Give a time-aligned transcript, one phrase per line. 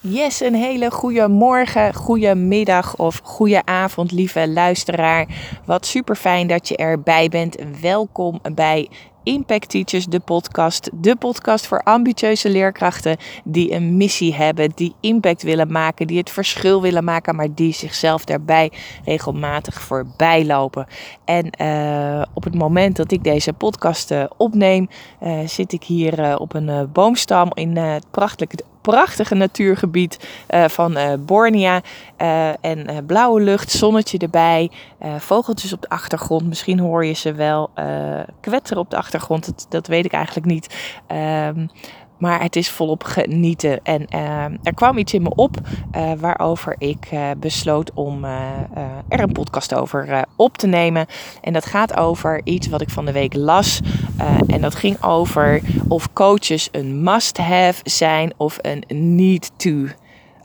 [0.00, 5.26] Yes, een hele goede morgen, goede middag of goede avond, lieve luisteraar.
[5.64, 7.56] Wat super fijn dat je erbij bent.
[7.80, 8.88] Welkom bij
[9.22, 10.90] Impact Teachers, de podcast.
[10.94, 16.30] De podcast voor ambitieuze leerkrachten die een missie hebben, die impact willen maken, die het
[16.30, 18.72] verschil willen maken, maar die zichzelf daarbij
[19.04, 20.86] regelmatig voorbij lopen.
[21.24, 24.88] En uh, op het moment dat ik deze podcast uh, opneem,
[25.22, 31.12] uh, zit ik hier op een boomstam in het prachtige prachtige natuurgebied uh, van uh,
[31.18, 31.80] Bornea.
[32.18, 34.70] Uh, en blauwe lucht, zonnetje erbij.
[35.18, 36.46] vogeltjes op de achtergrond.
[36.46, 37.70] Misschien hoor je ze wel
[38.40, 39.46] kwetteren op de achtergrond.
[39.46, 40.74] Dat, dat weet ik eigenlijk niet.
[41.06, 41.66] Ehm,
[42.18, 43.80] maar het is volop genieten.
[43.82, 45.56] En uh, er kwam iets in me op
[45.96, 48.24] uh, waarover ik uh, besloot om
[49.08, 51.06] er een podcast over op te nemen.
[51.40, 53.80] En dat gaat over iets wat ik van de week las.
[54.46, 59.86] en dat ging over of coaches een must-have zijn of een need-to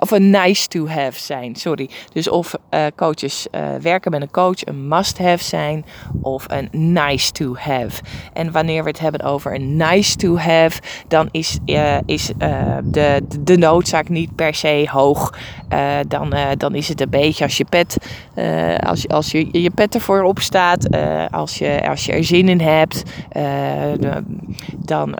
[0.04, 1.90] of een nice to have zijn, sorry.
[2.14, 5.86] Dus of uh, coaches uh, werken met een coach een must have zijn
[6.22, 8.02] of een nice to have.
[8.34, 12.32] En wanneer we het hebben over een nice to have, dan is, uh, is
[12.84, 15.38] de, de noodzaak niet per se hoog.
[16.08, 17.98] dan, dan is het een beetje als je pet,
[18.80, 20.88] als, je, als je, je pet ervoor op staat,
[21.32, 23.04] als, je, als je er zin in hebt,
[24.78, 25.16] dan,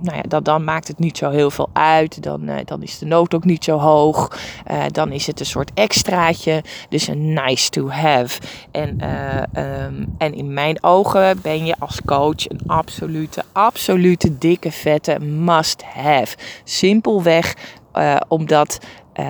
[0.00, 2.22] nou ja, dan, dan maakt het niet zo heel veel uit.
[2.22, 4.38] Dan, dan is de nood ook niet zo hoog.
[4.70, 6.62] Uh, dan is het een soort extraatje.
[6.88, 8.40] Dus een nice to have.
[8.70, 14.72] En, uh, um, en in mijn ogen ben je als coach een absolute, absolute dikke
[14.72, 16.36] vette must have.
[16.64, 17.54] Simpelweg
[17.94, 18.78] uh, omdat.
[19.20, 19.26] Uh,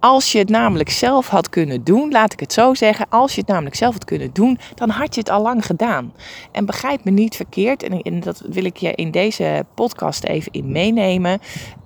[0.00, 3.40] als je het namelijk zelf had kunnen doen, laat ik het zo zeggen, als je
[3.40, 6.12] het namelijk zelf had kunnen doen, dan had je het al lang gedaan.
[6.52, 10.72] En begrijp me niet verkeerd, en, dat wil ik je in deze podcast even in
[10.72, 11.40] meenemen.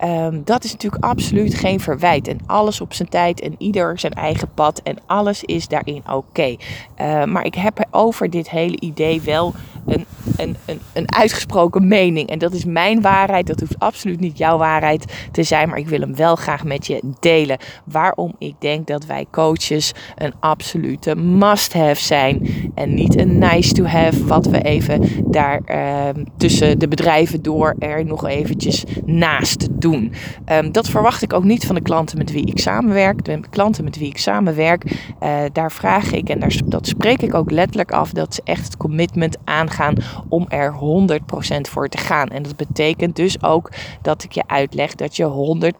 [0.05, 2.29] Um, dat is natuurlijk absoluut geen verwijt.
[2.29, 6.57] En alles op zijn tijd en ieder zijn eigen pad en alles is daarin oké.
[7.01, 9.55] Uh, maar ik heb over dit hele idee wel
[9.87, 12.29] een, een, een, een uitgesproken mening.
[12.29, 13.47] En dat is mijn waarheid.
[13.47, 16.87] Dat hoeft absoluut niet jouw waarheid te zijn, maar ik wil hem wel graag met
[16.87, 17.59] je delen.
[17.85, 22.49] Waar waarom ik denk dat wij coaches een absolute must-have zijn.
[22.75, 28.27] En niet een nice-to-have, wat we even daar uh, tussen de bedrijven door er nog
[28.27, 30.13] eventjes naast doen.
[30.53, 33.25] Um, dat verwacht ik ook niet van de klanten met wie ik samenwerk.
[33.25, 34.85] De klanten met wie ik samenwerk,
[35.23, 38.65] uh, daar vraag ik en daar, dat spreek ik ook letterlijk af dat ze echt
[38.65, 39.95] het commitment aangaan
[40.29, 42.29] om er 100% voor te gaan.
[42.29, 45.71] En dat betekent dus ook dat ik je uitleg dat je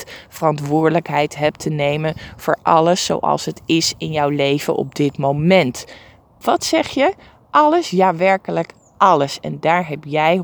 [0.00, 5.18] 100% verantwoordelijkheid hebt te nemen voor alles zoals het is in jouw leven op dit
[5.18, 5.84] moment.
[6.40, 7.14] Wat zeg je?
[7.50, 9.40] Alles, ja werkelijk alles.
[9.40, 10.40] En daar heb jij 100%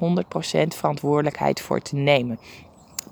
[0.69, 2.39] verantwoordelijkheid voor te nemen.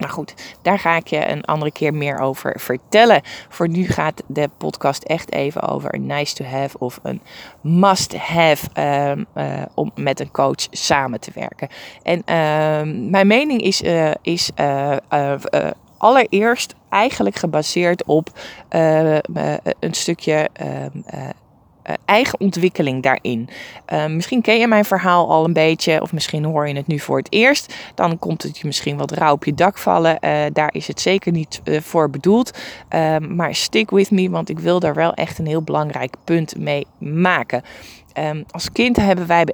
[0.00, 3.22] Maar goed, daar ga ik je een andere keer meer over vertellen.
[3.48, 7.20] Voor nu gaat de podcast echt even over een nice to have of een
[7.60, 8.80] must have
[9.10, 11.68] um, uh, om met een coach samen te werken.
[12.02, 14.96] En uh, mijn mening is, uh, is uh,
[16.00, 18.38] allereerst eigenlijk gebaseerd op
[18.70, 19.16] uh,
[19.80, 20.86] een stukje uh,
[22.04, 23.48] eigen ontwikkeling daarin.
[24.08, 27.18] Misschien ken je mijn verhaal al een beetje, of misschien hoor je het nu voor
[27.18, 27.74] het eerst.
[27.94, 30.18] Dan komt het je misschien wat rauw op je dak vallen.
[30.52, 32.58] Daar is het zeker niet voor bedoeld.
[32.88, 36.56] Ehm, maar stick with me, want ik wil daar wel echt een heel belangrijk punt
[36.58, 37.62] mee maken.
[38.18, 39.46] Um, als kind hebben wij,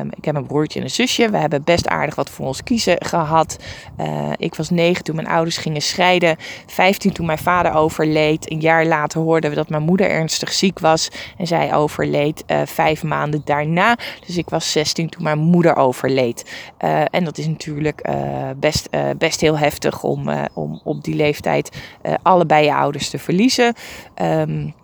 [0.00, 2.62] um, ik heb een broertje en een zusje, we hebben best aardig wat voor ons
[2.62, 3.56] kiezen gehad.
[4.00, 6.36] Uh, ik was negen toen mijn ouders gingen scheiden,
[6.66, 8.50] 15 toen mijn vader overleed.
[8.50, 12.60] Een jaar later hoorden we dat mijn moeder ernstig ziek was en zij overleed uh,
[12.64, 13.96] vijf maanden daarna.
[14.26, 16.44] Dus ik was 16 toen mijn moeder overleed.
[16.84, 18.10] Uh, en dat is natuurlijk
[18.56, 21.76] best, best heel heftig om, om op die leeftijd
[22.22, 23.74] allebei je ouders te verliezen.
[24.22, 24.74] Um,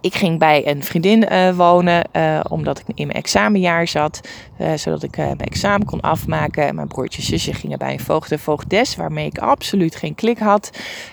[0.00, 4.20] ik ging bij een vriendin uh, wonen, uh, omdat ik in mijn examenjaar zat.
[4.60, 6.74] Uh, zodat ik mijn examen kon afmaken.
[6.74, 10.70] Mijn broertje en zusje gingen bij een voogd voogdes, waarmee ik absoluut geen klik had.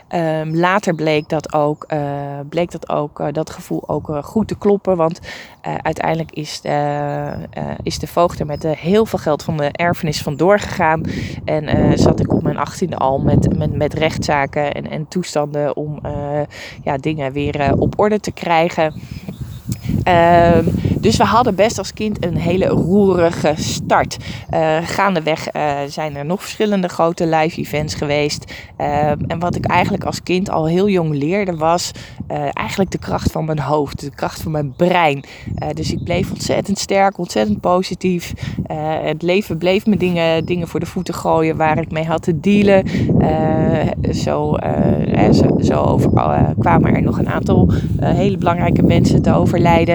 [0.10, 1.88] Um, later bleek dat ook,
[2.50, 4.98] bleek dat, ook dat gevoel ook goed te kloppen.
[4.98, 5.20] Want
[5.82, 7.32] uiteindelijk is de,
[7.84, 11.02] is de voogd er met heel veel geld van de erfenis vandoor gegaan.
[11.46, 16.00] En zat ik op mijn achttiende al met, met, met rechtszaken en, en toestanden om
[16.84, 19.02] ja, dingen weer op orde te krijgen krijgen.
[20.06, 20.64] Ehm,
[21.00, 24.18] dus we hadden best als kind een hele roerige start.
[24.54, 28.54] Uh, gaandeweg uh, zijn er nog verschillende grote live events geweest.
[28.78, 31.92] Ehm, en wat ik eigenlijk als kind al heel jong leerde was
[32.32, 35.24] uh, eigenlijk de kracht van mijn hoofd, de kracht van mijn brein.
[35.74, 38.34] dus ik bleef ontzettend sterk, ontzettend positief.
[39.04, 42.40] het leven bleef me dingen, dingen voor de voeten gooien waar ik mee had te
[42.40, 42.88] dealen.
[44.14, 44.58] zo,
[45.62, 46.00] zo,
[46.60, 49.95] kwamen er nog een aantal hele belangrijke mensen te overlijden.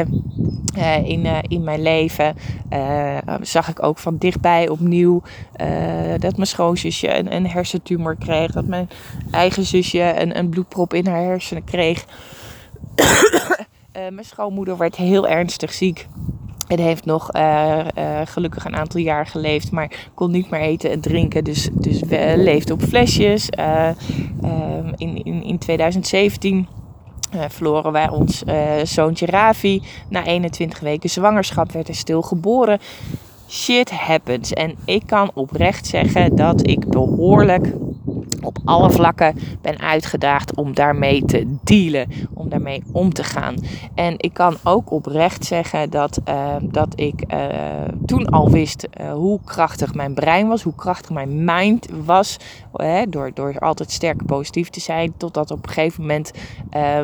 [0.76, 2.37] Uh, in, uh, in mijn leven
[2.73, 5.23] uh, zag ik ook van dichtbij opnieuw
[6.19, 8.52] dat mijn schoonzusje een, een hersentumor kreeg.
[8.52, 8.88] Dat mijn
[9.31, 12.05] eigen zusje een, een bloedprop in haar hersenen kreeg.
[13.93, 16.06] mijn schoonmoeder werd heel ernstig ziek.
[16.69, 17.29] En heeft nog
[18.25, 21.44] gelukkig een aantal jaar geleefd, maar kon niet meer eten en drinken.
[21.44, 23.49] Dus, dus we leefden op flesjes.
[24.97, 26.69] in, in, in 2017
[27.35, 29.82] uh, verloren wij ons uh, zoontje Ravi.
[30.09, 32.79] Na 21 weken zwangerschap werd hij stil geboren.
[33.49, 34.53] Shit happens.
[34.53, 37.73] En ik kan oprecht zeggen dat ik behoorlijk
[38.45, 43.55] op alle vlakken ben uitgedaagd om daarmee te dealen, om daarmee om te gaan.
[43.95, 47.47] En ik kan ook oprecht zeggen dat, uh, dat ik uh,
[48.07, 52.37] toen al wist uh, hoe krachtig mijn brein was, hoe krachtig mijn mind was,
[53.09, 56.31] door, door altijd sterk positief te zijn, totdat op een gegeven moment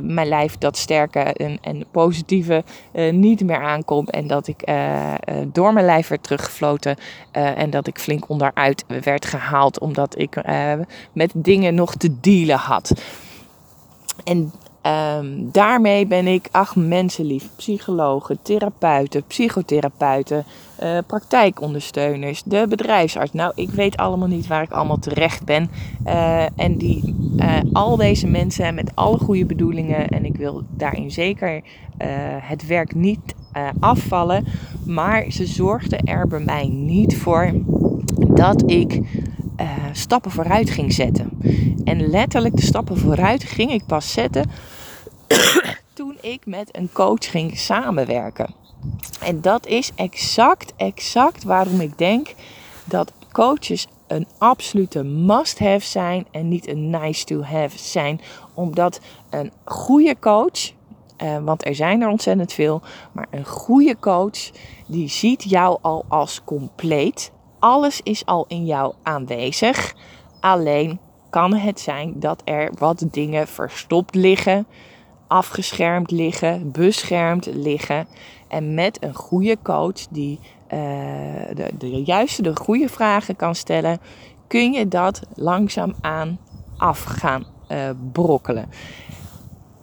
[0.02, 2.64] mijn lijf dat sterke en, en positieve
[3.10, 4.64] niet meer aankomt en dat ik
[5.52, 6.96] door mijn lijf werd teruggefloten
[7.30, 10.40] en dat ik flink onderuit werd gehaald omdat ik
[11.12, 13.02] met dingen nog te dealen had.
[14.24, 14.52] En
[15.18, 17.48] um, daarmee ben ik acht mensen lief.
[17.56, 20.44] Psychologen, therapeuten, psychotherapeuten,
[20.82, 23.32] uh, praktijkondersteuners, de bedrijfsarts.
[23.32, 25.70] Nou, ik weet allemaal niet waar ik allemaal terecht ben.
[26.06, 30.08] Uh, en die, uh, al deze mensen met alle goede bedoelingen.
[30.08, 31.62] En ik wil daarin zeker
[32.40, 33.34] het werk niet
[33.80, 34.46] afvallen.
[34.84, 37.52] Maar ze zorgden er bij mij niet voor
[38.34, 39.00] dat ik
[39.60, 41.30] uh, stappen vooruit ging zetten.
[41.84, 44.50] En letterlijk de stappen vooruit ging ik pas zetten
[45.94, 48.54] toen ik met een coach ging samenwerken.
[49.20, 52.34] En dat is exact, exact waarom ik denk
[52.84, 58.20] dat coaches een absolute must-have zijn en niet een nice-to-have zijn.
[58.54, 59.00] Omdat
[59.30, 60.72] een goede coach,
[61.22, 62.82] uh, want er zijn er ontzettend veel,
[63.12, 64.50] maar een goede coach
[64.86, 69.94] die ziet jou al als compleet alles is al in jou aanwezig.
[70.40, 70.98] Alleen
[71.30, 74.66] kan het zijn dat er wat dingen verstopt liggen,
[75.26, 78.06] afgeschermd liggen, beschermd liggen.
[78.48, 80.78] En met een goede coach die uh,
[81.54, 84.00] de, de juiste, de goede vragen kan stellen,
[84.46, 86.38] kun je dat langzaamaan
[86.76, 88.68] af gaan uh, brokkelen.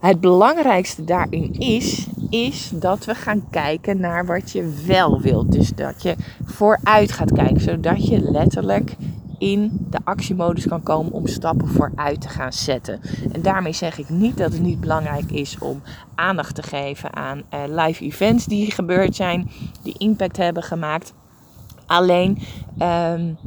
[0.04, 5.52] Het belangrijkste daarin is, is dat we gaan kijken naar wat je wel wilt.
[5.52, 6.16] Dus dat je
[6.46, 8.96] vooruit gaat kijken, zodat je letterlijk
[9.38, 13.02] in de actiemodus kan komen om stappen vooruit te gaan zetten.
[13.32, 15.82] En daarmee zeg ik niet dat het niet belangrijk is om
[16.16, 19.50] aandacht te geven aan uh, live events die gebeurd zijn,
[19.84, 21.14] die impact hebben gemaakt.
[21.86, 22.40] Alleen
[22.80, 23.38] um,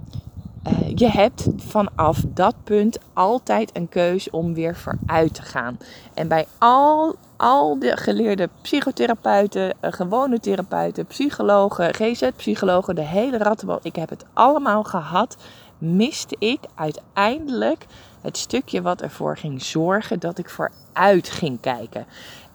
[0.66, 5.78] uh, je hebt vanaf dat punt altijd een keus om weer vooruit te gaan.
[6.14, 13.80] En bij al, al de geleerde psychotherapeuten, uh, gewone therapeuten, psychologen, GZ-psychologen, de hele rattenbal,
[13.82, 15.36] ik heb het allemaal gehad,
[15.78, 17.86] miste ik uiteindelijk
[18.20, 22.06] het stukje wat ervoor ging zorgen dat ik vooruit ging kijken.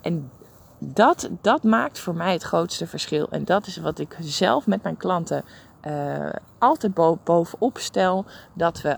[0.01, 0.31] En
[0.83, 3.27] dat, dat maakt voor mij het grootste verschil.
[3.29, 5.43] En dat is wat ik zelf met mijn klanten
[5.87, 6.93] uh, altijd
[7.23, 8.97] bovenop stel dat we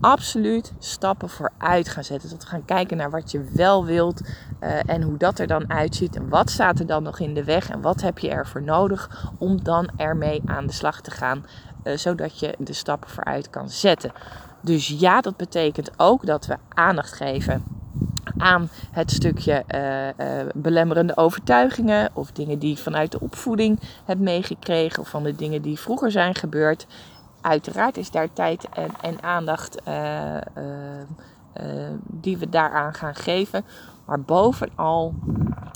[0.00, 2.30] absoluut stappen vooruit gaan zetten.
[2.30, 5.70] Dat we gaan kijken naar wat je wel wilt uh, en hoe dat er dan
[5.70, 6.16] uitziet.
[6.16, 9.30] En wat staat er dan nog in de weg en wat heb je ervoor nodig
[9.38, 11.46] om dan ermee aan de slag te gaan.
[11.84, 14.12] Uh, zodat je de stappen vooruit kan zetten.
[14.60, 17.64] Dus ja, dat betekent ook dat we aandacht geven
[18.38, 25.02] aan het stukje uh, uh, belemmerende overtuigingen of dingen die vanuit de opvoeding heb meegekregen
[25.02, 26.86] of van de dingen die vroeger zijn gebeurd.
[27.40, 30.36] Uiteraard is daar tijd en, en aandacht uh,
[32.02, 33.64] die we daaraan gaan geven.
[34.04, 35.14] Maar bovenal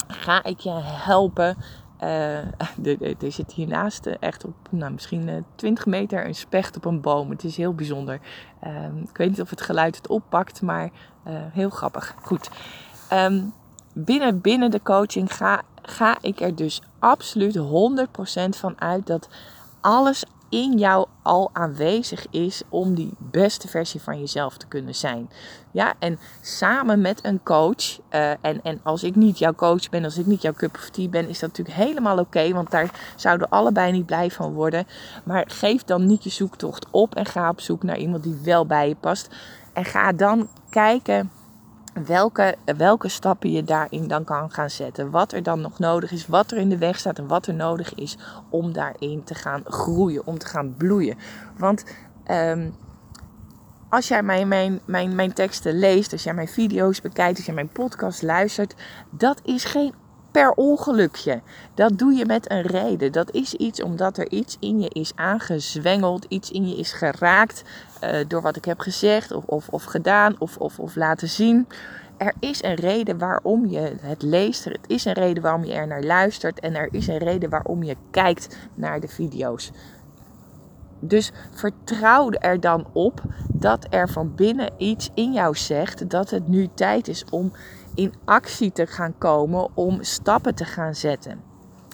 [0.06, 1.56] ga ik je helpen
[2.02, 2.38] uh,
[3.22, 7.30] er zit hiernaast echt op nou, misschien 20 meter een specht op een boom.
[7.30, 8.20] Het is heel bijzonder.
[8.66, 10.90] Uh, ik weet niet of het geluid het oppakt, maar
[11.52, 12.14] heel grappig.
[12.22, 12.50] Goed.
[13.12, 13.52] Um,
[13.92, 17.60] binnen, binnen de coaching ga, ga ik er dus absoluut 100%
[18.48, 19.28] van uit dat
[19.80, 25.30] alles in jou al aanwezig is om die beste versie van jezelf te kunnen zijn.
[25.70, 30.04] Ja, en samen met een coach, uh, en, en als ik niet jouw coach ben,
[30.04, 33.12] als ik niet jouw cup of tea ben, is dat natuurlijk helemaal oké, want daar
[33.16, 34.86] zouden allebei niet blij van worden.
[35.24, 38.66] Maar geef dan niet je zoektocht op en ga op zoek naar iemand die wel
[38.66, 39.28] bij je past.
[39.72, 41.30] En ga dan kijken
[42.04, 45.10] welke, welke stappen je daarin dan kan gaan zetten.
[45.10, 47.54] Wat er dan nog nodig is, wat er in de weg staat en wat er
[47.54, 48.16] nodig is
[48.50, 51.16] om daarin te gaan groeien, om te gaan bloeien.
[51.56, 51.84] Want
[52.30, 52.74] um,
[53.88, 57.54] als jij mijn, mijn, mijn, mijn teksten leest, als jij mijn video's bekijkt, als jij
[57.54, 58.74] mijn podcast luistert,
[59.10, 59.94] dat is geen
[60.30, 61.40] per ongelukje.
[61.74, 63.12] Dat doe je met een reden.
[63.12, 67.62] Dat is iets omdat er iets in je is aangezwengeld, iets in je is geraakt
[68.04, 71.66] uh, door wat ik heb gezegd of, of, of gedaan of, of, of laten zien.
[72.16, 74.66] Er is een reden waarom je het leest.
[74.66, 76.60] Er is een reden waarom je er naar luistert.
[76.60, 79.70] En er is een reden waarom je kijkt naar de video's.
[81.00, 86.48] Dus vertrouw er dan op dat er van binnen iets in jou zegt dat het
[86.48, 87.52] nu tijd is om
[87.98, 91.40] in actie te gaan komen, om stappen te gaan zetten.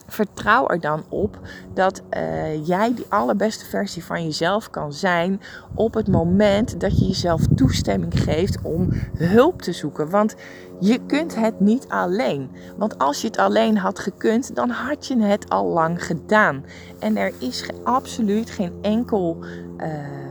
[0.06, 1.38] Vertrouw er dan op
[1.74, 5.40] dat uh, jij die allerbeste versie van jezelf kan zijn
[5.74, 10.10] op het moment dat je jezelf toestemming geeft om hulp te zoeken.
[10.10, 10.34] Want
[10.80, 12.50] je kunt het niet alleen.
[12.76, 16.64] Want als je het alleen had gekund, dan had je het al lang gedaan.
[16.98, 19.38] En er is absoluut geen enkel.
[19.78, 20.23] Uh,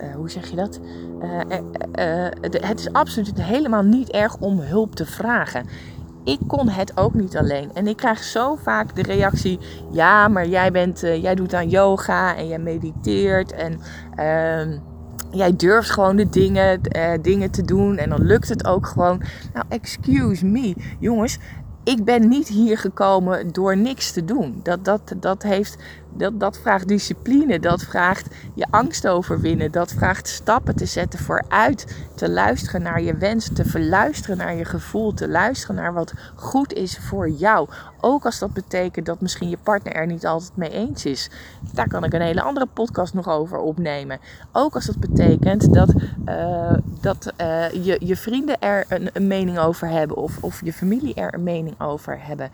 [0.00, 0.80] uh, hoe zeg je dat?
[2.50, 5.66] het is absoluut helemaal niet erg om hulp te vragen
[6.26, 7.70] ik kon het ook niet alleen.
[7.74, 9.58] En ik krijg zo vaak de reactie:
[9.90, 13.80] ja, maar jij, bent, jij doet aan yoga en jij mediteert en
[14.18, 14.78] uh,
[15.30, 16.80] jij durft gewoon de dingen,
[17.22, 19.22] dingen te doen en dan lukt het ook gewoon.
[19.52, 21.38] Nou, excuse me, jongens.
[21.84, 24.60] Ik ben niet hier gekomen door niks te doen.
[24.62, 25.76] Dat, dat, dat heeft
[26.16, 31.96] dat, dat vraagt discipline, dat vraagt je angst overwinnen, dat vraagt stappen te zetten vooruit,
[32.14, 36.72] te luisteren naar je wens, te verluisteren naar je gevoel, te luisteren naar wat goed
[36.72, 37.68] is voor jou.
[38.00, 41.30] Ook als dat betekent dat misschien je partner er niet altijd mee eens is.
[41.72, 44.18] Daar kan ik een hele andere podcast nog over opnemen.
[44.52, 45.92] Ook als dat betekent dat,
[46.28, 50.72] uh, dat uh, je, je vrienden er een, een mening over hebben of, of je
[50.72, 52.50] familie er een mening over hebben.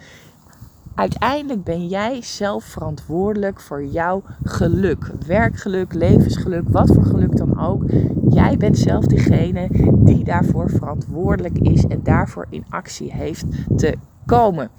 [0.94, 5.11] Uiteindelijk ben jij zelf verantwoordelijk voor jouw geluk.
[5.26, 7.84] Werkgeluk, levensgeluk, wat voor geluk dan ook.
[8.28, 9.68] Jij bent zelf degene
[10.04, 13.44] die daarvoor verantwoordelijk is en daarvoor in actie heeft
[13.76, 13.94] te
[14.26, 14.70] komen.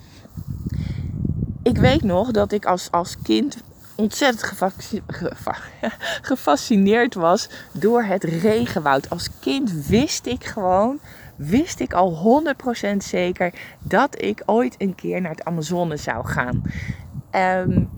[1.63, 3.57] Ik weet nog dat ik als, als kind
[3.95, 4.43] ontzettend
[6.21, 9.09] gefascineerd was door het regenwoud.
[9.09, 10.99] Als kind wist ik gewoon
[11.35, 12.43] wist ik al
[12.93, 16.61] 100% zeker dat ik ooit een keer naar het Amazone zou gaan.
[17.35, 17.89] Um,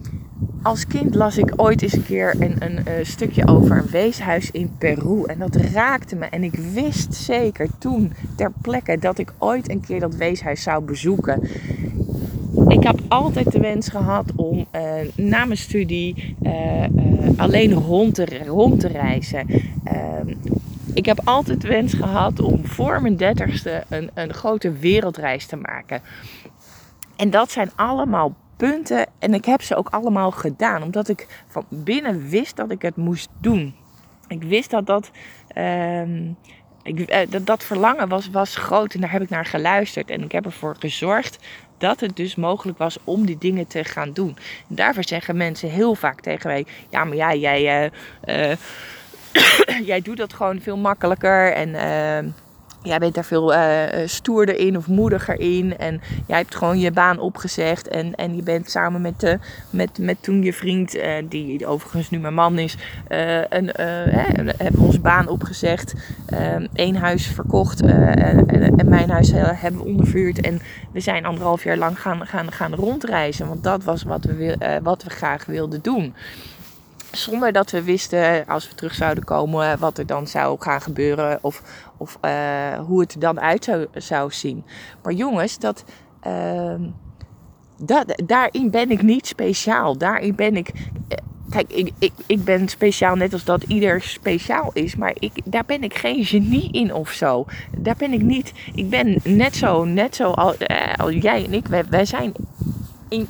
[0.61, 4.51] als kind las ik ooit eens een keer een, een, eh, stukje over een weeshuis
[4.51, 5.23] in Peru.
[5.23, 6.25] En dat raakte me.
[6.25, 10.83] En ik wist zeker toen ter plekke dat ik ooit een keer dat weeshuis zou
[10.83, 11.49] bezoeken.
[12.67, 14.81] Ik heb altijd de wens gehad om uh,
[15.15, 16.89] na mijn studie uh, uh,
[17.37, 19.47] alleen rond te, rond te reizen.
[20.95, 25.55] Ehm, ik heb altijd wens gehad om voor mijn dertigste een, een grote wereldreis te
[25.55, 26.01] maken.
[27.15, 30.83] En dat zijn allemaal punten en ik heb ze ook allemaal gedaan.
[30.83, 33.75] Omdat ik van binnen wist dat ik het moest doen.
[34.27, 35.11] Ik wist dat dat,
[36.83, 40.09] ik, eh, dat, verlangen was, was groot en daar heb ik naar geluisterd.
[40.09, 41.37] En ik heb ervoor gezorgd
[41.77, 44.37] dat het dus mogelijk was om die dingen te gaan doen.
[44.69, 47.91] En daarvoor zeggen mensen heel vaak tegen mij: Ja, maar ja, jij.
[48.25, 48.51] Uh,
[49.91, 52.31] jij doet dat gewoon veel makkelijker en uh,
[52.81, 55.77] jij bent daar veel uh, stoerder in of moediger in.
[55.77, 59.39] En jij hebt gewoon je baan opgezegd en, en je bent samen met, de,
[59.69, 60.97] met, met toen je vriend,
[61.29, 62.77] die overigens nu mijn man is,
[63.49, 63.71] een,
[64.57, 65.93] hebben onze baan opgezegd.
[66.73, 70.41] één huis verkocht en, en, mijn huis hebben we ondervuurd.
[70.41, 70.61] En
[70.91, 75.03] we zijn anderhalf jaar lang gaan, gaan, gaan rondreizen, want dat was wat we, wat
[75.03, 76.13] we graag wilden doen.
[77.15, 81.39] Zonder dat we wisten, als we terug zouden komen, wat er dan zou gaan gebeuren
[81.41, 81.61] of,
[81.97, 84.65] of uh, hoe het er dan uit zou, zou zien.
[85.03, 85.83] Maar jongens, dat,
[87.77, 89.97] dat, daarin ben ik niet speciaal.
[89.97, 90.69] Daarin ben ik.
[91.07, 91.17] Eh,
[91.49, 94.95] kijk, ik, ik, ik ben speciaal net als dat ieder speciaal is.
[94.95, 97.45] Maar ik, daar ben ik geen genie in of zo.
[97.77, 98.53] Daar ben ik niet.
[98.75, 101.67] Ik ben net zo, net zo eh, als jij en ik.
[101.67, 102.33] Wij, wij zijn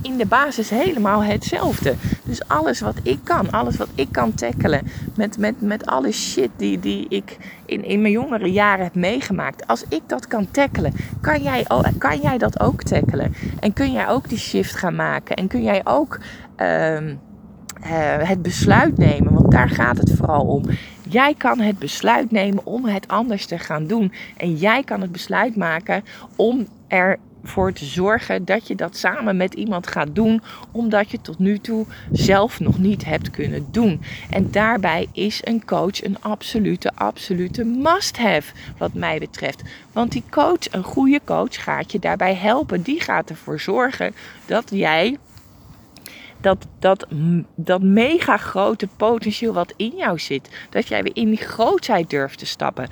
[0.02, 1.96] in, de basis helemaal hetzelfde.
[2.24, 6.50] Dus alles wat ik kan, alles wat ik kan tackelen, met, met, met alle shit
[6.58, 9.68] die, die ik in, in mijn jongere jaren heb meegemaakt.
[9.68, 11.66] Als ik dat kan tackelen, kan jij,
[11.98, 13.36] kan jij dat ook tackelen?
[13.60, 15.36] En kun jij ook die shift gaan maken?
[15.36, 16.20] En kun jij ook.
[16.58, 16.98] Uh,
[18.28, 20.64] het besluit nemen, want daar gaat het vooral om.
[21.10, 24.14] Jij kan het besluit nemen om het anders te gaan doen.
[24.38, 26.04] En jij kan het besluit maken
[26.36, 31.22] om er voor te zorgen dat je dat samen met iemand gaat doen, omdat je
[31.22, 34.02] tot nu toe zelf nog niet hebt kunnen doen.
[34.30, 39.62] En daarbij is een coach een absolute, absolute must-have, wat mij betreft.
[39.92, 42.82] Want die coach, een goede coach, gaat je daarbij helpen.
[42.82, 45.18] Die gaat ervoor zorgen dat jij
[46.42, 47.08] dat, dat,
[47.56, 52.40] dat mega grote potentieel wat in jou zit, dat jij weer in die grootheid durft
[52.40, 52.88] te stappen.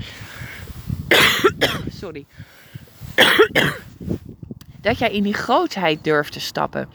[2.02, 2.26] Sorry
[4.84, 6.90] dat jij in die grootheid durft te stappen.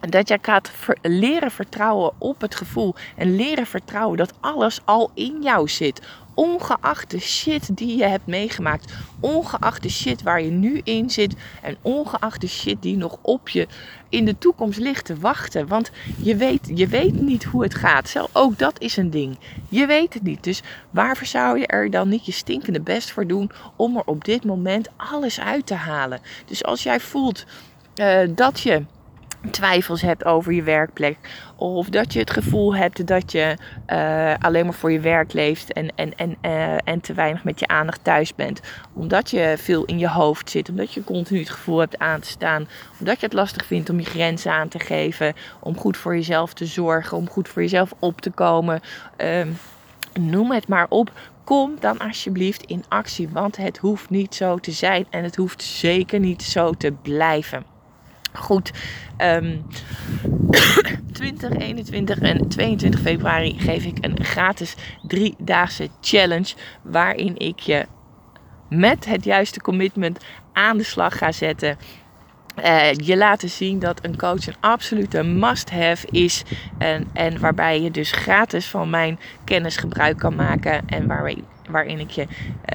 [0.00, 0.70] Dat jij gaat
[1.02, 2.94] leren vertrouwen op het gevoel.
[3.16, 6.00] En leren vertrouwen dat alles al in jou zit.
[6.36, 8.92] Ongeacht de shit die je hebt meegemaakt.
[9.20, 11.34] Ongeacht de shit waar je nu in zit.
[11.62, 13.66] En ongeacht de shit die nog op je
[14.08, 15.66] in de toekomst ligt te wachten.
[15.66, 15.90] Want
[16.22, 18.08] je weet, je weet niet hoe het gaat.
[18.08, 19.38] Zelf, ook dat is een ding.
[19.68, 20.44] Je weet het niet.
[20.44, 24.24] Dus waarvoor zou je er dan niet je stinkende best voor doen om er op
[24.24, 26.20] dit moment alles uit te halen?
[26.46, 27.44] Dus als jij voelt
[27.96, 28.84] uh, dat je
[29.50, 31.18] twijfels hebt over je werkplek.
[31.56, 35.72] Of dat je het gevoel hebt dat je uh, alleen maar voor je werk leeft
[35.72, 38.60] en, en, en, uh, en te weinig met je aandacht thuis bent.
[38.92, 40.68] Omdat je veel in je hoofd zit.
[40.68, 42.68] Omdat je continu het gevoel hebt aan te staan.
[42.98, 45.34] Omdat je het lastig vindt om je grenzen aan te geven.
[45.60, 47.16] Om goed voor jezelf te zorgen.
[47.16, 48.80] Om goed voor jezelf op te komen.
[49.18, 49.46] Uh,
[50.20, 51.12] noem het maar op.
[51.44, 53.28] Kom dan alsjeblieft in actie.
[53.28, 55.06] Want het hoeft niet zo te zijn.
[55.10, 57.75] En het hoeft zeker niet zo te blijven.
[58.36, 58.72] Goed,
[59.18, 59.66] um,
[61.12, 66.54] 20, 21 en 22 februari geef ik een gratis driedaagse challenge.
[66.82, 67.86] Waarin ik je
[68.68, 71.76] met het juiste commitment aan de slag ga zetten.
[72.64, 76.42] Uh, je laten zien dat een coach een absolute must-have is.
[76.78, 80.88] En, en waarbij je dus gratis van mijn kennis gebruik kan maken.
[80.88, 82.26] En waarin, waarin ik je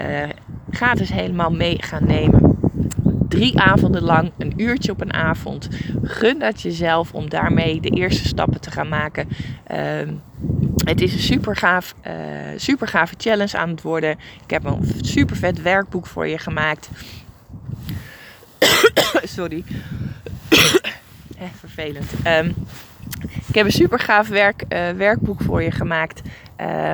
[0.01, 0.29] uh,
[0.71, 2.50] gratis helemaal mee ga nemen
[3.31, 5.67] drie avonden lang, een uurtje op een avond.
[6.03, 9.27] Gun dat jezelf om daarmee de eerste stappen te gaan maken.
[9.67, 10.13] Ehm,
[10.85, 11.95] het is een super, gaaf,
[12.55, 14.11] super gave challenge aan het worden.
[14.43, 16.89] Ik heb een super vet werkboek voor je gemaakt.
[19.37, 19.63] Sorry.
[21.37, 22.11] eh, vervelend.
[22.27, 22.55] Um,
[23.51, 26.21] ik heb een super gaaf werk, uh, werkboek voor je gemaakt.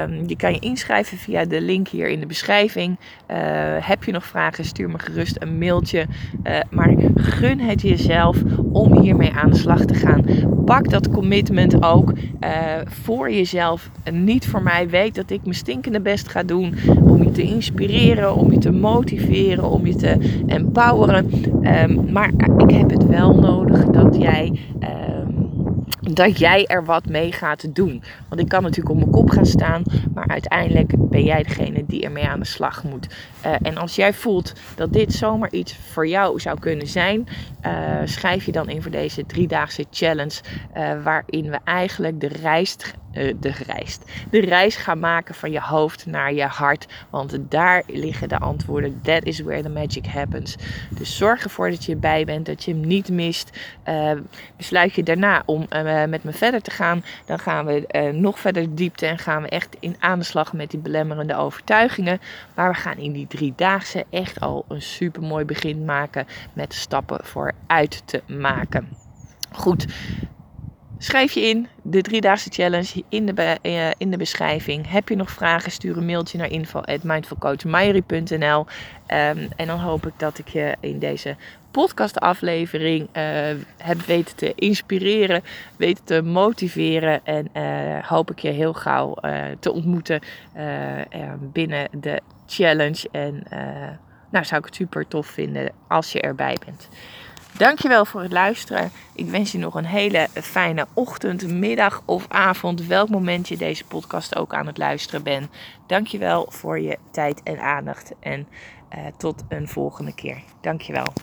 [0.04, 2.98] Um, je kan je inschrijven via de link hier in de beschrijving.
[3.32, 3.38] Uh,
[3.80, 6.06] heb je nog vragen, stuur me gerust een mailtje.
[6.44, 8.38] Uh, maar gun het jezelf
[8.72, 10.26] om hiermee aan de slag te gaan.
[10.66, 12.14] Pak dat commitment ook
[12.86, 13.90] voor jezelf.
[14.04, 14.90] En niet voor mij.
[14.90, 16.76] Weet dat ik mijn stinkende best ga doen.
[17.02, 21.32] Om je te inspireren, om je te motiveren, om je te empoweren.
[21.64, 24.60] Um, maar ik heb het wel nodig dat jij
[26.14, 28.04] dat jij er wat mee gaat doen.
[28.30, 32.04] Want ik kan natuurlijk op mijn kop gaan staan, maar uiteindelijk ben jij degene die
[32.04, 33.08] ermee aan de slag moet.
[33.46, 37.28] Uh, en als jij voelt dat dit zomaar iets voor jou zou kunnen zijn,
[37.66, 37.72] uh,
[38.06, 40.42] schrijf je dan in voor deze driedaagse challenge,
[40.78, 42.78] uh, waarin we eigenlijk de reis
[43.40, 44.00] de, reis,
[44.30, 46.86] de reis gaan maken van je hoofd naar je hart.
[47.10, 49.00] Want daar liggen de antwoorden.
[49.02, 50.56] That is where the magic happens.
[50.90, 53.58] Dus zorg ervoor dat je erbij bent, dat je hem niet mist.
[53.86, 54.12] Uh,
[54.58, 58.76] besluit je daarna om uh, met me verder te gaan, dan gaan we nog verder
[58.76, 62.20] diepte en gaan we echt in aan de slag met die belemmerende overtuigingen.
[62.56, 67.20] Maar we gaan in die driedaagse echt al een super mooi begin maken met stappen
[67.24, 68.88] vooruit te maken.
[69.52, 69.86] Goed,
[71.00, 74.90] Schrijf je in, de driedaagse challenge in de, uh, in de beschrijving.
[74.90, 78.66] Heb je nog vragen, stuur een mailtje naar info.mindfulcoachmairie.nl um,
[79.06, 81.36] ehm, En dan hoop ik dat ik je in deze
[81.72, 83.10] podcastaflevering uh,
[83.78, 85.44] heb weten te inspireren,
[85.76, 87.26] weten te motiveren.
[87.26, 89.16] En uh, hoop ik je heel gauw
[89.60, 90.22] te ontmoeten
[91.40, 93.10] binnen de challenge.
[93.12, 93.44] En
[94.30, 96.90] nou zou ik het super tof vinden als je erbij bent.
[97.58, 98.92] Dankjewel voor het luisteren.
[99.14, 102.86] Ik wens je nog een hele fijne ochtend, middag of avond.
[102.86, 105.50] Welk moment je deze podcast ook aan het luisteren bent.
[105.88, 108.12] Dankjewel voor je tijd en aandacht.
[108.20, 108.48] En
[108.96, 110.42] uh, tot een volgende keer.
[110.62, 111.14] Dankjewel.